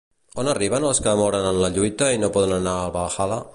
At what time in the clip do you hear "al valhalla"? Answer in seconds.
2.79-3.41